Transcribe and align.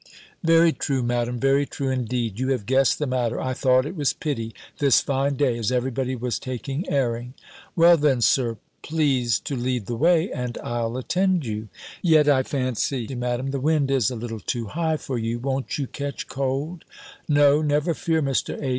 "Very 0.43 0.73
true, 0.73 1.03
Madam! 1.03 1.39
Very 1.39 1.63
true 1.67 1.91
indeed! 1.91 2.39
You 2.39 2.47
have 2.47 2.65
guessed 2.65 2.97
the 2.97 3.05
matter. 3.05 3.39
I 3.39 3.53
thought 3.53 3.85
it 3.85 3.95
was 3.95 4.13
pity, 4.13 4.51
this 4.79 4.99
fine 4.99 5.35
day, 5.35 5.59
as 5.59 5.71
every 5.71 5.91
body 5.91 6.15
was 6.15 6.39
taking 6.39 6.89
airing" 6.89 7.35
"Well 7.75 7.97
then. 7.97 8.19
Sir, 8.21 8.57
please 8.81 9.39
to 9.41 9.55
lead 9.55 9.85
the 9.85 9.95
way, 9.95 10.31
and 10.31 10.57
I'll 10.63 10.97
attend 10.97 11.45
you." 11.45 11.67
"Yet 12.01 12.27
I 12.27 12.41
fancy, 12.41 13.13
Madam, 13.13 13.51
the 13.51 13.59
wind 13.59 13.91
is 13.91 14.09
a 14.09 14.15
little 14.15 14.39
too 14.39 14.69
high 14.69 14.97
for 14.97 15.19
you. 15.19 15.37
Won't 15.37 15.77
you 15.77 15.85
catch 15.85 16.25
cold?" 16.25 16.83
"No, 17.29 17.61
never 17.61 17.93
fear, 17.93 18.23
Mr. 18.23 18.59
H. 18.59 18.69